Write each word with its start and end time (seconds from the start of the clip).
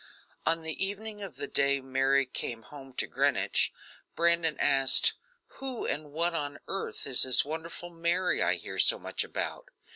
On 0.47 0.63
the 0.63 0.83
evening 0.83 1.21
of 1.21 1.35
the 1.35 1.45
day 1.45 1.79
Mary 1.79 2.25
came 2.25 2.63
home 2.63 2.91
to 2.93 3.05
Greenwich, 3.05 3.71
Brandon 4.15 4.57
asked: 4.59 5.13
"Who 5.59 5.85
and 5.85 6.11
what 6.11 6.33
on 6.33 6.57
earth 6.67 7.05
is 7.05 7.21
this 7.21 7.45
wonderful 7.45 7.91
Mary 7.91 8.41
I 8.41 8.55
hear 8.55 8.79
so 8.79 8.97
much 8.97 9.23
about? 9.23 9.69